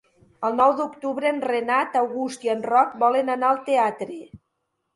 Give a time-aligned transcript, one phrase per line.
[0.47, 4.21] El nou d'octubre en Renat August i en Roc volen anar al teatre.